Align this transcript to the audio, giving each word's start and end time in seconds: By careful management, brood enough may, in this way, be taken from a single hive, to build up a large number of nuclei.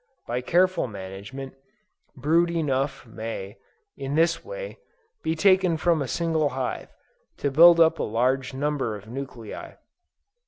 By 0.25 0.41
careful 0.41 0.87
management, 0.87 1.53
brood 2.15 2.49
enough 2.49 3.05
may, 3.05 3.57
in 3.95 4.15
this 4.15 4.43
way, 4.43 4.79
be 5.21 5.35
taken 5.35 5.77
from 5.77 6.01
a 6.01 6.07
single 6.07 6.49
hive, 6.49 6.87
to 7.37 7.51
build 7.51 7.79
up 7.79 7.99
a 7.99 8.03
large 8.03 8.51
number 8.51 8.95
of 8.95 9.07
nuclei. 9.07 9.73